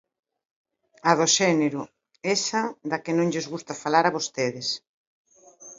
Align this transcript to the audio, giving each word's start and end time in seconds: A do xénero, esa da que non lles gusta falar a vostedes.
A 1.09 1.11
do 1.19 1.27
xénero, 1.37 1.81
esa 2.35 2.61
da 2.89 2.97
que 3.03 3.15
non 3.17 3.29
lles 3.31 3.49
gusta 3.53 3.73
falar 3.83 4.05
a 4.07 4.15
vostedes. 4.17 4.67